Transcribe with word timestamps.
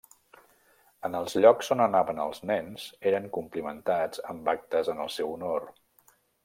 En 1.09 1.17
els 1.19 1.35
llocs 1.43 1.69
on 1.75 1.83
anaven 1.85 2.23
els 2.25 2.41
nens 2.53 2.87
eren 3.13 3.31
complimentats 3.39 4.27
amb 4.35 4.53
actes 4.59 4.95
en 4.95 5.05
el 5.07 5.17
seu 5.19 5.35
honor. 5.39 5.73